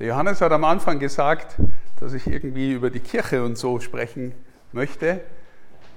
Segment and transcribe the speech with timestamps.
[0.00, 1.56] Der Johannes hat am Anfang gesagt,
[2.00, 4.34] dass ich irgendwie über die Kirche und so sprechen
[4.72, 5.20] möchte.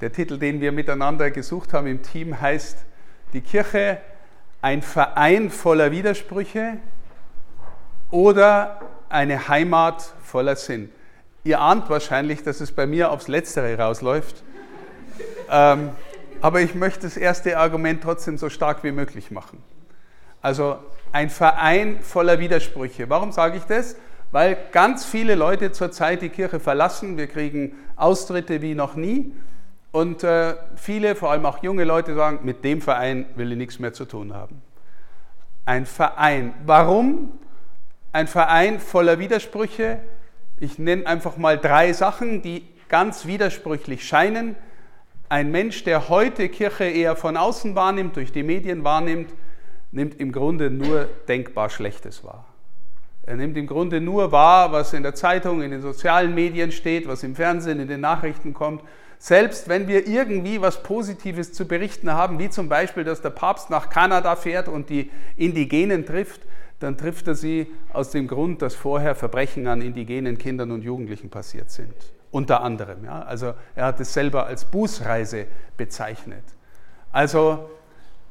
[0.01, 2.79] Der Titel, den wir miteinander gesucht haben im Team, heißt
[3.31, 3.99] Die Kirche,
[4.61, 6.79] ein Verein voller Widersprüche
[8.11, 10.91] oder eine Heimat voller Sinn.
[11.45, 14.43] Ihr ahnt wahrscheinlich, dass es bei mir aufs Letztere rausläuft.
[15.49, 15.91] ähm,
[16.41, 19.63] aber ich möchte das erste Argument trotzdem so stark wie möglich machen.
[20.41, 20.79] Also
[21.13, 23.09] ein Verein voller Widersprüche.
[23.09, 23.95] Warum sage ich das?
[24.31, 27.17] Weil ganz viele Leute zurzeit die Kirche verlassen.
[27.17, 29.31] Wir kriegen Austritte wie noch nie.
[29.91, 33.77] Und äh, viele, vor allem auch junge Leute, sagen, mit dem Verein will ich nichts
[33.77, 34.63] mehr zu tun haben.
[35.65, 36.55] Ein Verein.
[36.65, 37.33] Warum?
[38.11, 39.99] Ein Verein voller Widersprüche.
[40.59, 44.55] Ich nenne einfach mal drei Sachen, die ganz widersprüchlich scheinen.
[45.29, 49.29] Ein Mensch, der heute Kirche eher von außen wahrnimmt, durch die Medien wahrnimmt,
[49.93, 52.45] nimmt im Grunde nur denkbar Schlechtes wahr.
[53.25, 57.07] Er nimmt im Grunde nur wahr, was in der Zeitung, in den sozialen Medien steht,
[57.07, 58.81] was im Fernsehen, in den Nachrichten kommt.
[59.17, 63.69] Selbst wenn wir irgendwie was Positives zu berichten haben, wie zum Beispiel, dass der Papst
[63.69, 66.41] nach Kanada fährt und die Indigenen trifft,
[66.81, 71.29] dann trifft er sie aus dem Grund, dass vorher Verbrechen an indigenen Kindern und Jugendlichen
[71.29, 71.93] passiert sind.
[72.31, 73.05] Unter anderem.
[73.05, 73.21] Ja?
[73.21, 75.45] Also er hat es selber als Bußreise
[75.77, 76.43] bezeichnet.
[77.13, 77.69] Also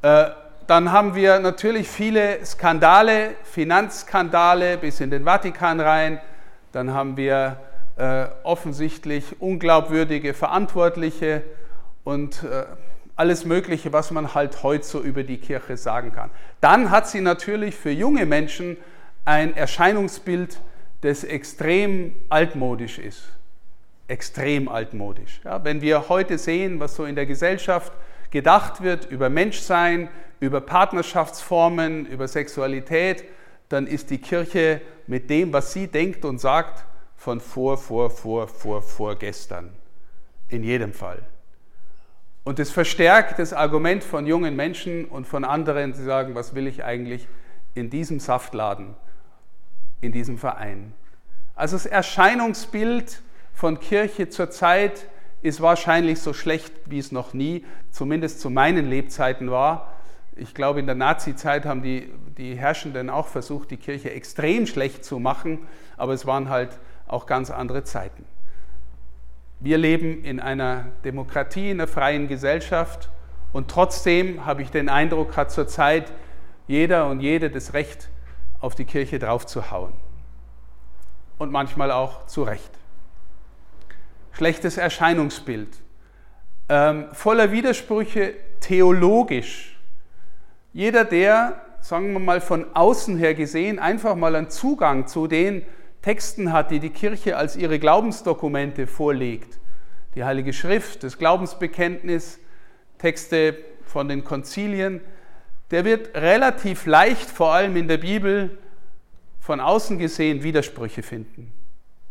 [0.03, 0.29] äh,
[0.67, 6.19] dann haben wir natürlich viele Skandale, Finanzskandale bis in den Vatikan rein.
[6.71, 7.57] Dann haben wir
[7.97, 11.43] äh, offensichtlich unglaubwürdige Verantwortliche
[12.03, 12.65] und äh,
[13.15, 16.31] alles Mögliche, was man halt heute so über die Kirche sagen kann.
[16.61, 18.77] Dann hat sie natürlich für junge Menschen
[19.25, 20.59] ein Erscheinungsbild,
[21.01, 23.23] das extrem altmodisch ist.
[24.07, 25.41] Extrem altmodisch.
[25.43, 27.93] Ja, wenn wir heute sehen, was so in der Gesellschaft
[28.31, 30.09] gedacht wird über Menschsein,
[30.43, 33.23] über Partnerschaftsformen, über Sexualität,
[33.69, 36.83] dann ist die Kirche mit dem, was sie denkt und sagt,
[37.15, 39.69] von vor, vor, vor, vor, vor gestern.
[40.49, 41.19] In jedem Fall.
[42.43, 46.67] Und es verstärkt das Argument von jungen Menschen und von anderen, die sagen, was will
[46.67, 47.25] ich eigentlich
[47.73, 48.95] in diesem Saftladen,
[50.01, 50.93] in diesem Verein.
[51.55, 53.21] Also das Erscheinungsbild
[53.53, 55.07] von Kirche zurzeit
[55.41, 59.92] ist wahrscheinlich so schlecht, wie es noch nie, zumindest zu meinen Lebzeiten war.
[60.35, 65.05] Ich glaube, in der Nazi-Zeit haben die, die Herrschenden auch versucht, die Kirche extrem schlecht
[65.05, 65.59] zu machen,
[65.97, 68.25] aber es waren halt auch ganz andere Zeiten.
[69.59, 73.09] Wir leben in einer Demokratie, in einer freien Gesellschaft
[73.53, 76.11] und trotzdem habe ich den Eindruck, hat zurzeit
[76.67, 78.09] jeder und jede das Recht,
[78.59, 79.91] auf die Kirche draufzuhauen.
[81.37, 82.71] Und manchmal auch zu Recht.
[84.31, 85.81] Schlechtes Erscheinungsbild.
[86.69, 89.72] Ähm, voller Widersprüche theologisch
[90.73, 95.63] jeder, der, sagen wir mal, von außen her gesehen einfach mal einen Zugang zu den
[96.01, 99.59] Texten hat, die die Kirche als ihre Glaubensdokumente vorlegt,
[100.15, 102.39] die Heilige Schrift, das Glaubensbekenntnis,
[102.97, 105.01] Texte von den Konzilien,
[105.71, 108.57] der wird relativ leicht, vor allem in der Bibel,
[109.39, 111.51] von außen gesehen Widersprüche finden.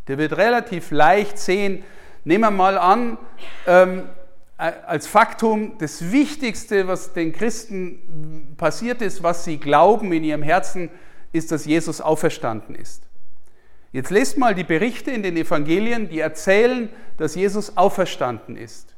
[0.07, 1.83] Der wird relativ leicht sehen,
[2.25, 3.19] nehmen wir mal an,
[3.67, 4.05] ähm,
[4.63, 10.91] als Faktum das Wichtigste, was den Christen passiert ist, was sie glauben in ihrem Herzen,
[11.33, 13.03] ist, dass Jesus auferstanden ist.
[13.91, 18.95] Jetzt lest mal die Berichte in den Evangelien, die erzählen, dass Jesus auferstanden ist.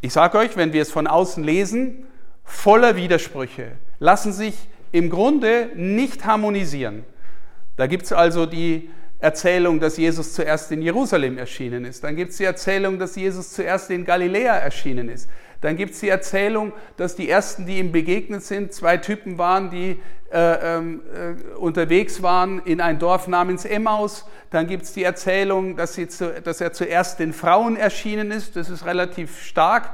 [0.00, 2.04] Ich sage euch, wenn wir es von außen lesen,
[2.44, 4.54] voller Widersprüche, lassen sich
[4.90, 7.04] im Grunde nicht harmonisieren.
[7.76, 8.90] Da gibt es also die
[9.22, 12.02] Erzählung, dass Jesus zuerst in Jerusalem erschienen ist.
[12.02, 15.30] Dann gibt es die Erzählung, dass Jesus zuerst in Galiläa erschienen ist.
[15.60, 19.70] Dann gibt es die Erzählung, dass die ersten, die ihm begegnet sind, zwei Typen waren,
[19.70, 20.00] die
[20.32, 20.82] äh, äh,
[21.56, 24.26] unterwegs waren in ein Dorf namens Emmaus.
[24.50, 28.56] Dann gibt es die Erzählung, dass, zu, dass, er zuerst den Frauen erschienen ist.
[28.56, 29.90] Das ist relativ stark.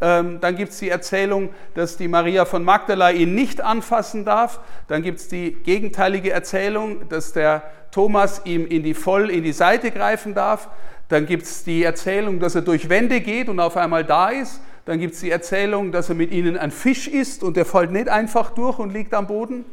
[0.00, 4.60] Ähm, dann gibt es die Erzählung, dass die Maria von Magdala ihn nicht anfassen darf.
[4.86, 9.52] Dann gibt es die gegenteilige Erzählung, dass der Thomas ihm in die, voll in die
[9.52, 10.68] Seite greifen darf.
[11.08, 14.60] Dann gibt es die Erzählung, dass er durch Wände geht und auf einmal da ist.
[14.84, 17.90] Dann gibt es die Erzählung, dass er mit ihnen ein Fisch isst und der fällt
[17.90, 19.64] nicht einfach durch und liegt am Boden.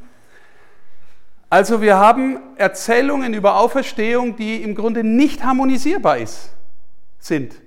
[1.49, 6.49] Also wir haben Erzählungen über Auferstehung, die im Grunde nicht harmonisierbar ist,
[7.19, 7.61] sind.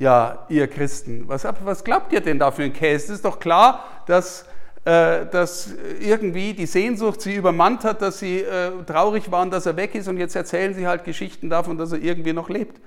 [0.00, 3.04] Ja, ihr Christen, was, was glaubt ihr denn da für ein Käse?
[3.04, 4.46] Es ist doch klar, dass
[4.86, 9.76] äh, dass irgendwie die Sehnsucht sie übermannt hat, dass sie äh, traurig waren, dass er
[9.76, 12.80] weg ist und jetzt erzählen sie halt Geschichten davon, dass er irgendwie noch lebt.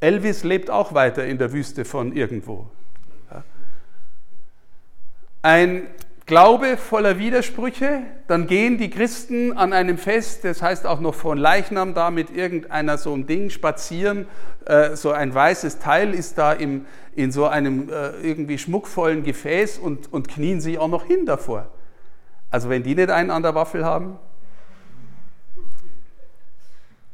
[0.00, 2.66] Elvis lebt auch weiter in der Wüste von irgendwo.
[5.40, 5.86] Ein
[6.26, 11.36] Glaube voller Widersprüche, dann gehen die Christen an einem Fest, das heißt auch noch von
[11.36, 14.26] Leichnam, da mit irgendeiner so einem Ding spazieren,
[14.64, 19.78] äh, so ein weißes Teil ist da im, in so einem äh, irgendwie schmuckvollen Gefäß
[19.78, 21.70] und, und knien sich auch noch hin davor.
[22.50, 24.18] Also wenn die nicht einen an der Waffel haben.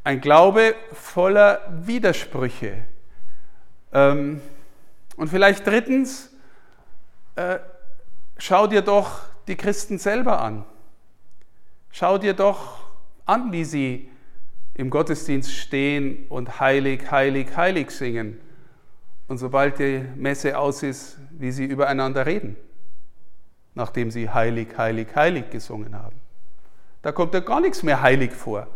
[0.04, 2.74] Ein Glaube voller Widersprüche.
[3.92, 4.40] Ähm,
[5.16, 6.30] und vielleicht drittens,
[7.34, 7.58] äh,
[8.42, 10.64] schau dir doch die Christen selber an.
[11.90, 12.78] Schau dir doch
[13.26, 14.08] an, wie sie
[14.74, 18.40] im Gottesdienst stehen und heilig, heilig, heilig singen.
[19.28, 22.56] Und sobald die Messe aus ist, wie sie übereinander reden,
[23.74, 26.20] nachdem sie heilig, heilig, heilig gesungen haben.
[27.02, 28.66] Da kommt ja gar nichts mehr heilig vor.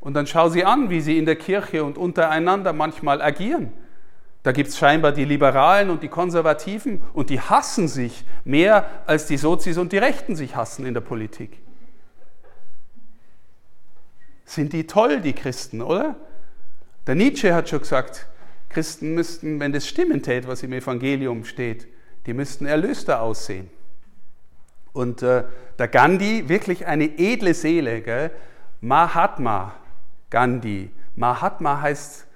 [0.00, 3.72] Und dann schau sie an, wie sie in der Kirche und untereinander manchmal agieren.
[4.42, 9.26] Da gibt es scheinbar die Liberalen und die Konservativen und die hassen sich mehr, als
[9.26, 11.60] die Sozis und die Rechten sich hassen in der Politik.
[14.44, 16.16] Sind die toll, die Christen, oder?
[17.06, 18.26] Der Nietzsche hat schon gesagt,
[18.68, 21.86] Christen müssten, wenn das stimmen tät, was im Evangelium steht,
[22.26, 23.70] die müssten erlöster aussehen.
[24.92, 25.44] Und äh,
[25.78, 28.30] der Gandhi, wirklich eine edle Seele, gell?
[28.80, 29.74] Mahatma
[30.30, 30.90] Gandhi.
[31.16, 32.27] Mahatma heißt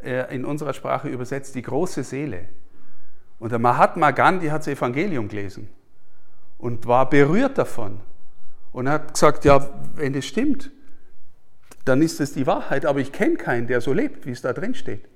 [0.00, 2.48] in unserer Sprache übersetzt die große Seele.
[3.38, 5.68] Und der Mahatma Gandhi hat das Evangelium gelesen
[6.58, 8.00] und war berührt davon
[8.72, 10.70] und hat gesagt, ja, wenn es stimmt,
[11.84, 14.52] dann ist es die Wahrheit, aber ich kenne keinen, der so lebt, wie es da
[14.52, 15.08] drin steht.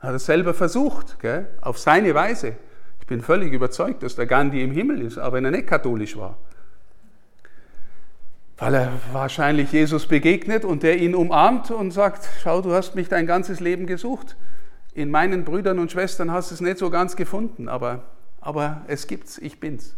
[0.00, 1.46] Hat er selber versucht, gell?
[1.60, 2.56] auf seine Weise.
[3.00, 6.16] Ich bin völlig überzeugt, dass der Gandhi im Himmel ist, aber wenn er nicht katholisch
[6.16, 6.38] war
[8.58, 13.08] weil er wahrscheinlich Jesus begegnet und der ihn umarmt und sagt, schau, du hast mich
[13.08, 14.36] dein ganzes Leben gesucht.
[14.94, 18.04] In meinen Brüdern und Schwestern hast du es nicht so ganz gefunden, aber,
[18.40, 19.96] aber es gibt's, ich bin's.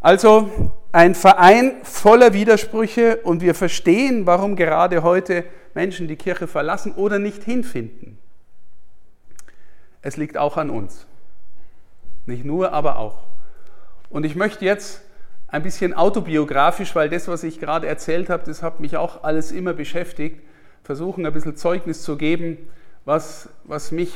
[0.00, 5.44] Also ein Verein voller Widersprüche und wir verstehen, warum gerade heute
[5.74, 8.18] Menschen die Kirche verlassen oder nicht hinfinden.
[10.02, 11.06] Es liegt auch an uns.
[12.26, 13.24] Nicht nur, aber auch.
[14.08, 15.02] Und ich möchte jetzt
[15.48, 19.50] ein bisschen autobiografisch, weil das, was ich gerade erzählt habe, das hat mich auch alles
[19.50, 20.40] immer beschäftigt.
[20.84, 22.58] Versuchen ein bisschen Zeugnis zu geben,
[23.04, 24.12] was, was mich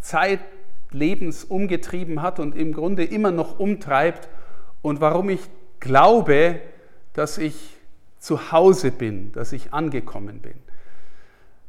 [0.00, 4.28] zeitlebens umgetrieben hat und im Grunde immer noch umtreibt
[4.82, 5.40] und warum ich
[5.80, 6.60] glaube,
[7.14, 7.54] dass ich
[8.18, 10.54] zu Hause bin, dass ich angekommen bin.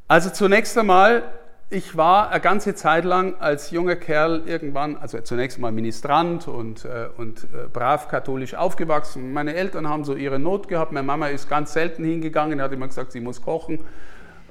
[0.07, 1.23] Also zunächst einmal
[1.69, 6.85] ich war eine ganze Zeit lang als junger Kerl irgendwann, also zunächst mal Ministrant und,
[6.85, 9.33] äh, und äh, brav katholisch aufgewachsen.
[9.33, 10.91] Meine Eltern haben so ihre Not gehabt.
[10.91, 13.79] Meine Mama ist ganz selten hingegangen, hat immer gesagt, sie muss kochen.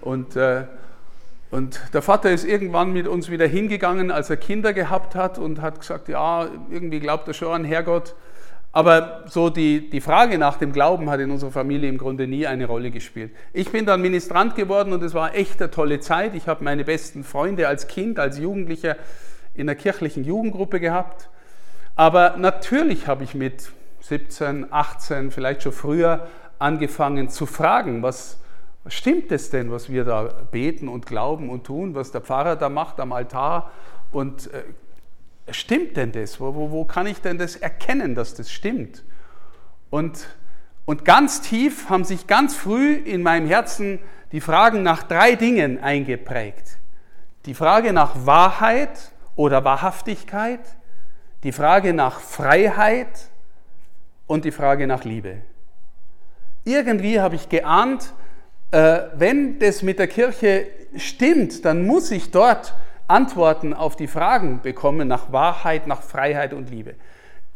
[0.00, 0.64] Und, äh,
[1.52, 5.60] und der Vater ist irgendwann mit uns wieder hingegangen, als er Kinder gehabt hat und
[5.60, 8.14] hat gesagt, ja, irgendwie glaubt er schon an Herrgott.
[8.74, 12.46] Aber so die, die Frage nach dem Glauben hat in unserer Familie im Grunde nie
[12.46, 13.30] eine Rolle gespielt.
[13.52, 16.34] Ich bin dann Ministrant geworden und es war echt eine tolle Zeit.
[16.34, 18.96] Ich habe meine besten Freunde als Kind, als Jugendlicher
[19.54, 21.28] in der kirchlichen Jugendgruppe gehabt.
[21.96, 23.70] Aber natürlich habe ich mit
[24.00, 26.26] 17, 18, vielleicht schon früher
[26.58, 28.38] angefangen zu fragen, was,
[28.86, 32.68] stimmt es denn, was wir da beten und glauben und tun, was der Pfarrer da
[32.68, 33.70] macht am Altar
[34.12, 34.62] und äh,
[35.50, 36.40] stimmt denn das?
[36.40, 39.04] Wo, wo, wo kann ich denn das erkennen, dass das stimmt?
[39.90, 40.28] Und,
[40.84, 43.98] und ganz tief haben sich ganz früh in meinem Herzen
[44.32, 46.78] die Fragen nach drei Dingen eingeprägt.
[47.44, 50.60] Die Frage nach Wahrheit oder Wahrhaftigkeit,
[51.42, 53.28] die Frage nach Freiheit
[54.26, 55.38] und die Frage nach Liebe.
[56.64, 58.14] Irgendwie habe ich geahnt,
[58.70, 62.74] äh, wenn das mit der Kirche stimmt, dann muss ich dort
[63.12, 66.94] Antworten auf die Fragen bekommen nach Wahrheit, nach Freiheit und Liebe.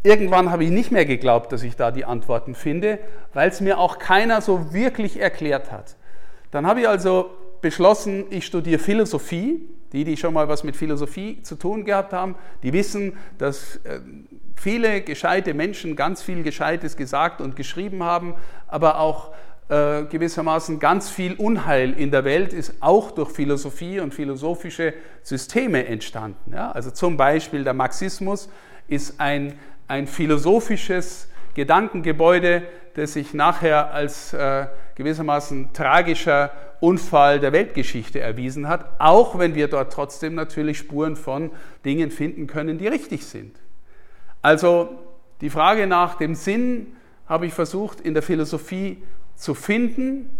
[0.03, 2.99] Irgendwann habe ich nicht mehr geglaubt, dass ich da die Antworten finde,
[3.35, 5.97] weil es mir auch keiner so wirklich erklärt hat.
[6.53, 9.69] Dann habe ich also beschlossen, ich studiere Philosophie.
[9.93, 12.35] Die, die schon mal was mit Philosophie zu tun gehabt haben,
[12.65, 14.01] die wissen, dass äh,
[14.57, 18.35] viele gescheite Menschen ganz viel Gescheites gesagt und geschrieben haben,
[18.67, 19.33] aber auch
[19.69, 25.87] äh, gewissermaßen ganz viel Unheil in der Welt ist auch durch Philosophie und philosophische Systeme
[25.87, 26.53] entstanden.
[26.53, 26.71] Ja?
[26.71, 28.49] Also zum Beispiel der Marxismus
[28.87, 29.59] ist ein,
[29.89, 32.63] ein philosophisches Gedankengebäude,
[32.95, 39.69] das sich nachher als äh, gewissermaßen tragischer Unfall der Weltgeschichte erwiesen hat, auch wenn wir
[39.69, 41.51] dort trotzdem natürlich Spuren von
[41.85, 43.59] Dingen finden können, die richtig sind.
[44.43, 44.91] Also
[45.41, 46.89] die Frage nach dem Sinn
[47.27, 49.03] habe ich versucht in der Philosophie
[49.37, 50.31] zu finden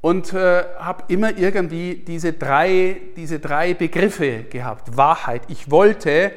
[0.00, 4.96] und äh, habe immer irgendwie diese drei, diese drei Begriffe gehabt.
[4.96, 5.42] Wahrheit.
[5.48, 6.32] Ich wollte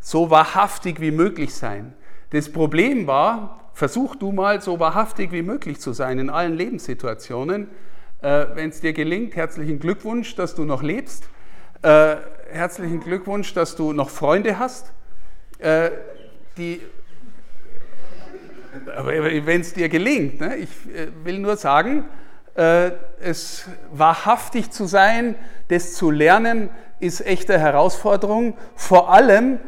[0.00, 1.94] so wahrhaftig wie möglich sein.
[2.30, 7.68] Das Problem war, versuch du mal so wahrhaftig wie möglich zu sein in allen Lebenssituationen.
[8.20, 11.28] Äh, Wenn es dir gelingt, herzlichen Glückwunsch, dass du noch lebst.
[11.82, 12.16] Äh,
[12.50, 14.92] herzlichen Glückwunsch, dass du noch Freunde hast.
[15.58, 15.90] Äh,
[18.78, 20.56] die, wenn es dir gelingt, ne?
[20.56, 22.04] ich äh, will nur sagen,
[22.54, 25.34] äh, es wahrhaftig zu sein,
[25.68, 26.70] das zu lernen,
[27.00, 28.56] ist echte Herausforderung.
[28.74, 29.60] Vor allem,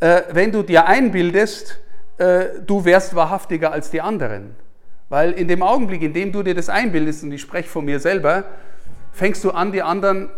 [0.00, 1.80] äh, wenn du dir einbildest,
[2.66, 4.56] du wärst wahrhaftiger als die anderen.
[5.08, 8.00] Weil in dem Augenblick, in dem du dir das einbildest, und ich spreche von mir
[8.00, 8.42] selber,
[9.12, 10.28] fängst du an, die anderen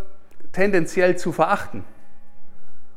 [0.53, 1.85] tendenziell zu verachten.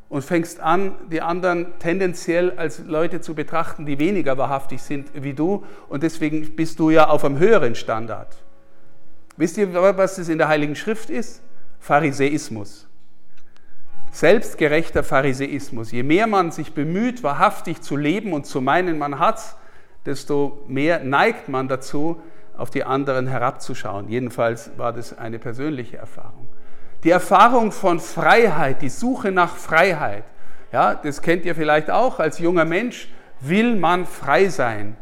[0.10, 5.34] Und fängst an, die anderen tendenziell als Leute zu betrachten, die weniger wahrhaftig sind wie
[5.34, 5.64] du.
[5.90, 8.38] Und deswegen bist du ja auf einem höheren Standard.
[9.38, 11.42] Wisst ihr, was das in der Heiligen Schrift ist?
[11.80, 12.88] Pharisäismus.
[14.12, 15.92] Selbstgerechter Pharisäismus.
[15.92, 19.56] Je mehr man sich bemüht, wahrhaftig zu leben und zu meinen, man hat's,
[20.06, 22.22] desto mehr neigt man dazu,
[22.56, 24.10] auf die anderen herabzuschauen.
[24.10, 26.48] Jedenfalls war das eine persönliche Erfahrung.
[27.04, 30.24] Die Erfahrung von Freiheit, die Suche nach Freiheit,
[30.72, 33.10] ja, das kennt ihr vielleicht auch als junger Mensch,
[33.42, 34.96] will man frei sein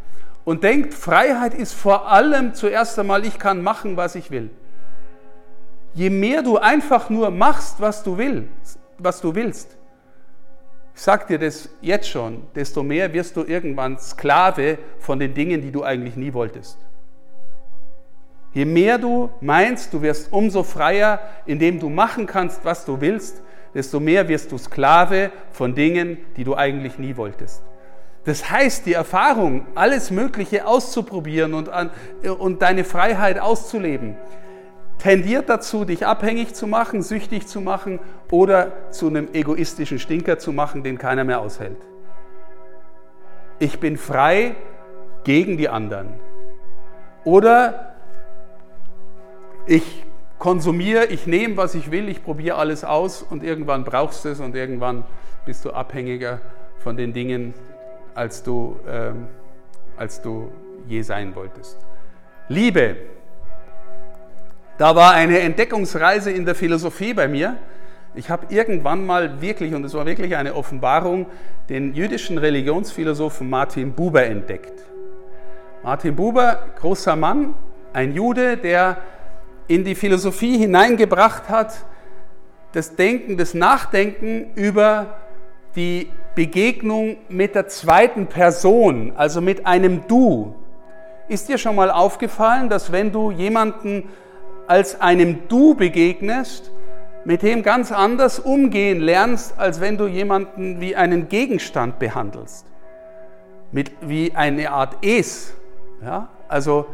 [0.43, 4.49] und denkt, Freiheit ist vor allem zuerst einmal, ich kann machen, was ich will.
[5.93, 9.77] Je mehr du einfach nur machst, was du willst, was du willst,
[10.93, 15.61] ich sag dir das jetzt schon, desto mehr wirst du irgendwann Sklave von den Dingen,
[15.61, 16.77] die du eigentlich nie wolltest.
[18.53, 23.41] Je mehr du meinst, du wirst umso freier, indem du machen kannst, was du willst,
[23.73, 27.63] desto mehr wirst du Sklave von Dingen, die du eigentlich nie wolltest.
[28.25, 31.89] Das heißt, die Erfahrung, alles Mögliche auszuprobieren und, an,
[32.39, 34.15] und deine Freiheit auszuleben,
[34.99, 40.51] tendiert dazu, dich abhängig zu machen, süchtig zu machen oder zu einem egoistischen Stinker zu
[40.51, 41.77] machen, den keiner mehr aushält.
[43.57, 44.55] Ich bin frei
[45.23, 46.13] gegen die anderen.
[47.23, 47.90] Oder
[49.71, 50.03] ich
[50.37, 54.41] konsumiere, ich nehme, was ich will, ich probiere alles aus und irgendwann brauchst du es
[54.41, 55.05] und irgendwann
[55.45, 56.41] bist du abhängiger
[56.79, 57.53] von den Dingen,
[58.13, 59.27] als du, ähm,
[59.95, 60.51] als du
[60.87, 61.77] je sein wolltest.
[62.49, 62.97] Liebe.
[64.77, 67.55] Da war eine Entdeckungsreise in der Philosophie bei mir.
[68.13, 71.27] Ich habe irgendwann mal wirklich, und es war wirklich eine Offenbarung,
[71.69, 74.83] den jüdischen Religionsphilosophen Martin Buber entdeckt.
[75.81, 77.53] Martin Buber, großer Mann,
[77.93, 78.97] ein Jude, der
[79.67, 81.85] in die Philosophie hineingebracht hat,
[82.73, 85.17] das Denken, das Nachdenken über
[85.75, 90.55] die Begegnung mit der zweiten Person, also mit einem Du.
[91.27, 94.09] Ist dir schon mal aufgefallen, dass wenn du jemanden
[94.67, 96.71] als einem Du begegnest,
[97.23, 102.65] mit dem ganz anders umgehen lernst, als wenn du jemanden wie einen Gegenstand behandelst?
[103.71, 105.53] Mit, wie eine Art Es.
[106.03, 106.29] Ja?
[106.47, 106.87] Also,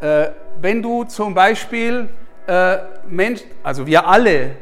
[0.00, 0.28] äh,
[0.60, 2.08] wenn du zum Beispiel
[2.46, 4.56] äh, Mensch, also wir alle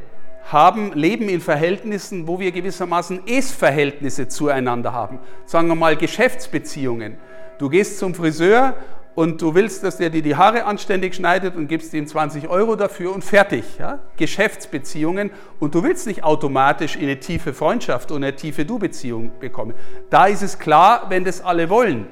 [0.50, 5.18] haben, leben in Verhältnissen, wo wir gewissermaßen Es-Verhältnisse zueinander haben.
[5.44, 7.16] Sagen wir mal Geschäftsbeziehungen.
[7.58, 8.74] Du gehst zum Friseur
[9.16, 12.76] und du willst, dass der dir die Haare anständig schneidet und gibst ihm 20 Euro
[12.76, 13.64] dafür und fertig.
[13.78, 14.00] Ja?
[14.18, 19.74] Geschäftsbeziehungen und du willst nicht automatisch in eine tiefe Freundschaft und eine tiefe Du-Beziehung bekommen.
[20.10, 22.06] Da ist es klar, wenn das alle wollen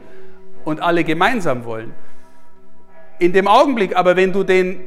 [0.65, 1.93] und alle gemeinsam wollen.
[3.19, 4.81] In dem Augenblick aber, wenn du den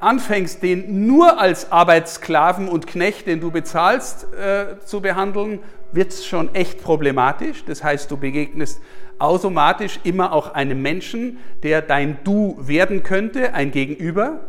[0.00, 5.60] anfängst, den nur als Arbeitssklaven und Knecht, den du bezahlst, äh, zu behandeln,
[5.92, 7.64] wird es schon echt problematisch.
[7.64, 8.80] Das heißt, du begegnest
[9.18, 14.40] automatisch immer auch einem Menschen, der dein Du werden könnte, ein Gegenüber.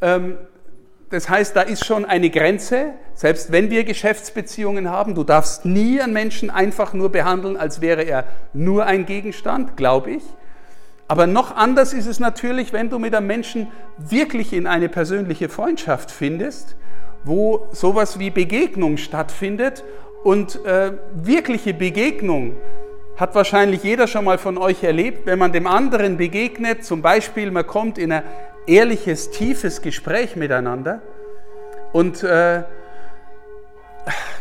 [0.00, 0.36] Ähm,
[1.10, 5.14] das heißt, da ist schon eine Grenze, selbst wenn wir Geschäftsbeziehungen haben.
[5.14, 10.12] Du darfst nie einen Menschen einfach nur behandeln, als wäre er nur ein Gegenstand, glaube
[10.12, 10.22] ich.
[11.08, 13.68] Aber noch anders ist es natürlich, wenn du mit einem Menschen
[13.98, 16.76] wirklich in eine persönliche Freundschaft findest,
[17.24, 19.84] wo sowas wie Begegnung stattfindet.
[20.24, 22.56] Und äh, wirkliche Begegnung
[23.16, 27.50] hat wahrscheinlich jeder schon mal von euch erlebt, wenn man dem anderen begegnet, zum Beispiel
[27.50, 28.22] man kommt in ein
[28.66, 31.02] ehrliches, tiefes Gespräch miteinander.
[31.92, 32.62] Und äh,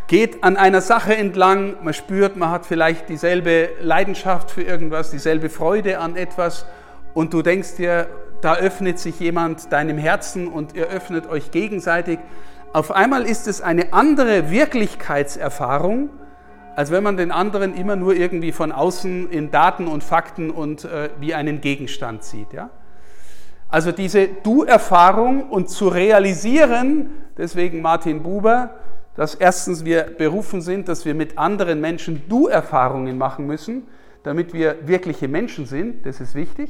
[0.08, 5.50] geht an einer Sache entlang, man spürt, man hat vielleicht dieselbe Leidenschaft für irgendwas, dieselbe
[5.50, 6.66] Freude an etwas
[7.14, 8.08] und du denkst dir,
[8.42, 12.20] da öffnet sich jemand deinem Herzen und ihr öffnet euch gegenseitig.
[12.74, 16.10] Auf einmal ist es eine andere Wirklichkeitserfahrung,
[16.76, 20.86] als wenn man den anderen immer nur irgendwie von außen in Daten und Fakten und
[20.86, 22.54] äh, wie einen Gegenstand sieht.
[22.54, 22.70] Ja?
[23.70, 28.81] Also diese Du-Erfahrung und zu realisieren, deswegen Martin Buber,
[29.16, 33.88] dass erstens wir berufen sind, dass wir mit anderen Menschen Du-Erfahrungen machen müssen,
[34.24, 36.06] damit wir wirkliche Menschen sind.
[36.06, 36.70] Das ist wichtig.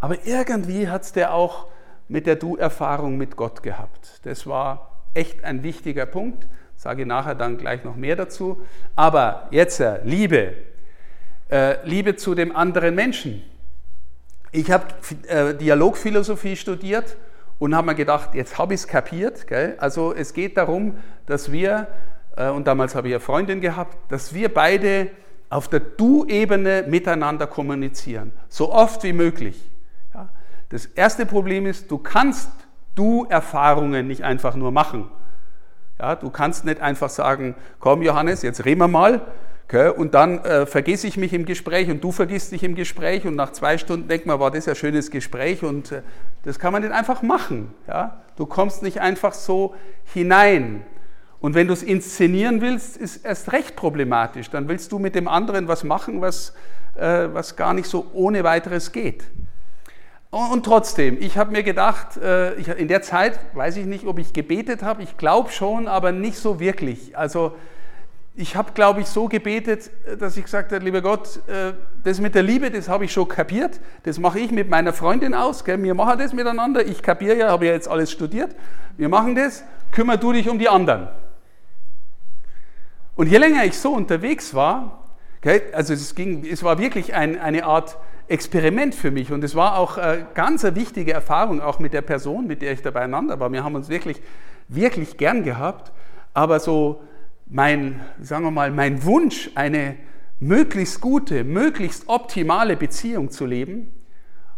[0.00, 1.66] Aber irgendwie hat es der auch
[2.08, 4.20] mit der Du-Erfahrung mit Gott gehabt.
[4.24, 6.46] Das war echt ein wichtiger Punkt.
[6.76, 8.60] Sage nachher dann gleich noch mehr dazu.
[8.96, 10.54] Aber jetzt äh, Liebe.
[11.50, 13.42] Äh, Liebe zu dem anderen Menschen.
[14.52, 14.86] Ich habe
[15.26, 17.16] äh, Dialogphilosophie studiert
[17.58, 19.46] und habe mir gedacht, jetzt habe ich es kapiert.
[19.46, 19.76] Gell?
[19.78, 21.88] Also es geht darum, dass wir,
[22.36, 25.10] äh, und damals habe ich eine Freundin gehabt, dass wir beide
[25.50, 28.32] auf der Du-Ebene miteinander kommunizieren.
[28.48, 29.70] So oft wie möglich.
[30.14, 30.28] Ja?
[30.68, 32.50] Das erste Problem ist, du kannst
[32.94, 35.10] Du-Erfahrungen nicht einfach nur machen.
[35.98, 39.20] Ja, du kannst nicht einfach sagen, komm Johannes, jetzt reden wir mal,
[39.68, 43.26] okay, und dann äh, vergesse ich mich im Gespräch und du vergisst dich im Gespräch
[43.26, 46.02] und nach zwei Stunden denkt man, war das ja ein schönes Gespräch und äh,
[46.44, 47.74] das kann man nicht einfach machen.
[47.86, 48.22] Ja?
[48.36, 49.74] Du kommst nicht einfach so
[50.12, 50.84] hinein.
[51.40, 54.50] Und wenn du es inszenieren willst, ist erst recht problematisch.
[54.50, 56.54] Dann willst du mit dem anderen was machen, was,
[56.96, 59.24] äh, was gar nicht so ohne weiteres geht.
[60.30, 64.18] Und trotzdem, ich habe mir gedacht, äh, ich, in der Zeit weiß ich nicht, ob
[64.18, 67.16] ich gebetet habe, ich glaube schon, aber nicht so wirklich.
[67.16, 67.54] Also
[68.38, 69.90] ich habe, glaube ich, so gebetet,
[70.20, 71.72] dass ich gesagt habe, lieber Gott, äh,
[72.04, 75.34] das mit der Liebe, das habe ich schon kapiert, das mache ich mit meiner Freundin
[75.34, 75.82] aus, gell?
[75.82, 78.54] wir machen das miteinander, ich kapiere ja, habe ja jetzt alles studiert,
[78.96, 81.08] wir machen das, kümmere du dich um die anderen.
[83.16, 85.02] Und je länger ich so unterwegs war,
[85.40, 89.56] gell, also es, ging, es war wirklich ein, eine Art Experiment für mich und es
[89.56, 92.92] war auch äh, ganz eine wichtige Erfahrung, auch mit der Person, mit der ich da
[92.92, 93.50] beieinander war.
[93.50, 94.22] Wir haben uns wirklich,
[94.68, 95.90] wirklich gern gehabt,
[96.34, 97.00] aber so
[97.50, 99.96] mein, sagen wir mal, mein Wunsch, eine
[100.40, 103.92] möglichst gute, möglichst optimale Beziehung zu leben,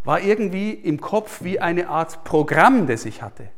[0.04, 3.48] war irgendwie im Kopf wie eine Art Programm, das ich hatte.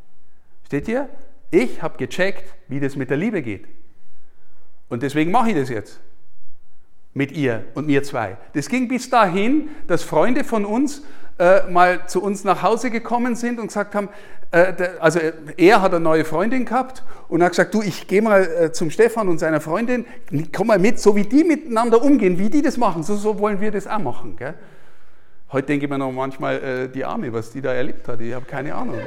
[0.66, 1.08] Steht ihr?
[1.50, 3.66] Ich habe gecheckt, wie das mit der Liebe geht.
[4.88, 6.00] Und deswegen mache ich das jetzt
[7.14, 8.38] mit ihr und mir zwei.
[8.54, 11.02] Das ging bis dahin, dass Freunde von uns
[11.38, 14.08] äh, mal zu uns nach Hause gekommen sind und gesagt haben,
[14.52, 15.18] äh, der, also
[15.56, 18.90] er hat eine neue Freundin gehabt und hat gesagt, du, ich gehe mal äh, zum
[18.90, 20.04] Stefan und seiner Freundin,
[20.54, 23.60] komm mal mit, so wie die miteinander umgehen, wie die das machen, so, so wollen
[23.60, 24.36] wir das auch machen.
[24.36, 24.54] Gell?
[25.50, 28.34] Heute denke ich mir noch manchmal, äh, die Arme, was die da erlebt hat, ich
[28.34, 29.00] habe keine Ahnung.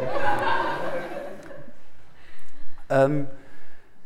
[2.89, 3.27] ähm,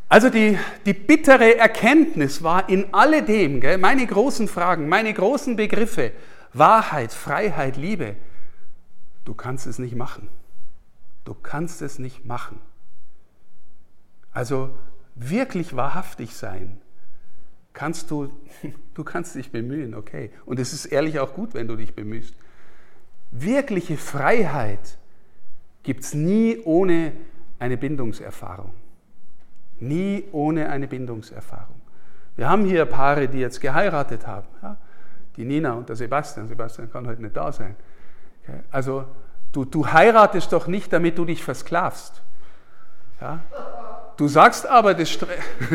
[0.10, 6.12] also die, die bittere Erkenntnis war in alledem, gell, meine großen Fragen, meine großen Begriffe,
[6.54, 8.16] Wahrheit, Freiheit, Liebe,
[9.26, 10.30] du kannst es nicht machen.
[11.26, 12.60] Du kannst es nicht machen.
[14.32, 14.72] Also
[15.16, 16.80] wirklich wahrhaftig sein,
[17.74, 18.30] kannst du,
[18.94, 20.32] du kannst dich bemühen, okay.
[20.46, 22.36] Und es ist ehrlich auch gut, wenn du dich bemühst.
[23.32, 24.98] Wirkliche Freiheit
[25.84, 27.14] gibt es nie ohne
[27.60, 28.74] eine Bindungserfahrung.
[29.80, 31.80] Nie ohne eine Bindungserfahrung.
[32.36, 34.48] Wir haben hier Paare, die jetzt geheiratet haben.
[34.62, 34.78] Ja?
[35.40, 36.50] Die Nina und der Sebastian.
[36.50, 37.78] Sebastian kann heute nicht da sein.
[38.72, 39.06] Also
[39.54, 42.22] du, du heiratest doch nicht, damit du dich versklavst.
[43.22, 43.40] Ja?
[44.18, 45.18] Du sagst aber, das,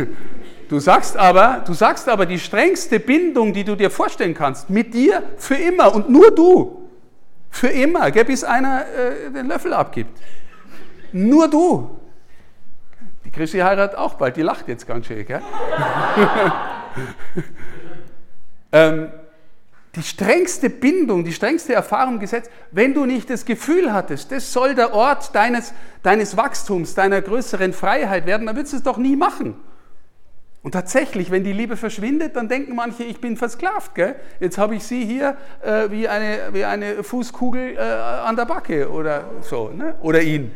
[0.68, 4.92] du sagst aber, du sagst aber die strengste Bindung, die du dir vorstellen kannst, mit
[4.92, 6.90] dir für immer und nur du.
[7.48, 10.20] Für immer, gell, bis einer äh, den Löffel abgibt.
[11.11, 12.00] Nur du.
[13.33, 15.24] Chrissy heiratet auch bald, die lacht jetzt ganz schön.
[15.24, 15.40] Gell?
[18.72, 19.09] ähm,
[19.96, 24.74] die strengste Bindung, die strengste Erfahrung gesetzt, wenn du nicht das Gefühl hattest, das soll
[24.74, 29.16] der Ort deines, deines Wachstums, deiner größeren Freiheit werden, dann würdest du es doch nie
[29.16, 29.54] machen.
[30.62, 33.94] Und tatsächlich, wenn die Liebe verschwindet, dann denken manche, ich bin versklavt.
[33.94, 34.16] Gell?
[34.40, 38.90] Jetzt habe ich sie hier äh, wie, eine, wie eine Fußkugel äh, an der Backe
[38.90, 39.68] oder so.
[39.68, 39.94] Ne?
[40.00, 40.50] Oder ihn,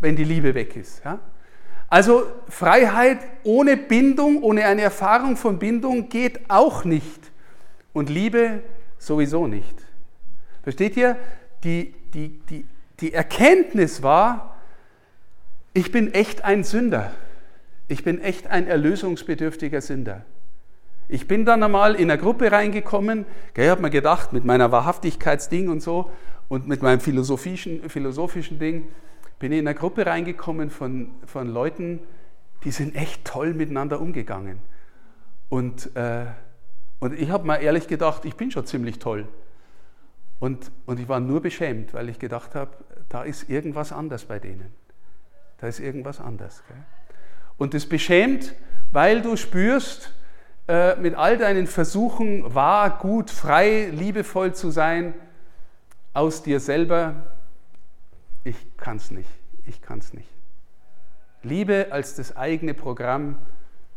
[0.00, 1.04] wenn die Liebe weg ist.
[1.04, 1.18] Ja?
[1.90, 7.29] Also Freiheit ohne Bindung, ohne eine Erfahrung von Bindung geht auch nicht.
[7.92, 8.62] Und Liebe
[8.98, 9.74] sowieso nicht.
[10.62, 11.16] Versteht ihr?
[11.64, 12.66] Die, die, die,
[13.00, 14.56] die Erkenntnis war,
[15.72, 17.12] ich bin echt ein Sünder.
[17.88, 20.24] Ich bin echt ein erlösungsbedürftiger Sünder.
[21.08, 23.26] Ich bin dann einmal in eine Gruppe reingekommen,
[23.56, 26.12] ich habe mir gedacht, mit meiner Wahrhaftigkeitsding und so
[26.48, 28.86] und mit meinem philosophischen, philosophischen Ding,
[29.40, 31.98] bin ich in eine Gruppe reingekommen von, von Leuten,
[32.62, 34.60] die sind echt toll miteinander umgegangen.
[35.48, 36.26] Und, äh,
[37.00, 39.26] und ich habe mir ehrlich gedacht, ich bin schon ziemlich toll.
[40.38, 42.70] Und, und ich war nur beschämt, weil ich gedacht habe,
[43.08, 44.72] da ist irgendwas anders bei denen.
[45.58, 46.62] Da ist irgendwas anders.
[46.68, 46.76] Gell?
[47.58, 48.54] Und das beschämt,
[48.92, 50.14] weil du spürst,
[50.68, 55.14] äh, mit all deinen Versuchen, wahr, gut, frei, liebevoll zu sein,
[56.14, 57.34] aus dir selber
[58.44, 59.28] ich kann es nicht,
[59.66, 60.28] ich kann es nicht.
[61.42, 63.36] Liebe als das eigene Programm